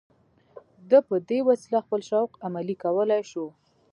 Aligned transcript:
ده 0.89 0.99
په 1.07 1.15
دې 1.29 1.39
وسیله 1.49 1.79
خپل 1.85 2.01
شوق 2.09 2.31
عملي 2.45 2.75
کولای 2.83 3.21
شو 3.31 3.45